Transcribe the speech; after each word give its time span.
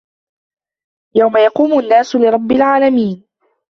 يوم 1.15 1.37
يقوم 1.37 1.79
الناس 1.79 2.15
لرب 2.15 2.51
العالمين 2.51 3.25